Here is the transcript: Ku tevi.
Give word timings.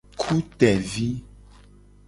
Ku 0.19 0.35
tevi. 0.59 1.07